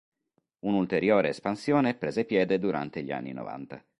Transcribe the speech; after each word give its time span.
Un'ulteriore 0.61 1.29
espansione 1.29 1.93
prese 1.93 2.25
piede 2.25 2.57
durante 2.57 3.03
gli 3.03 3.11
anni 3.11 3.33
novanta. 3.33 3.85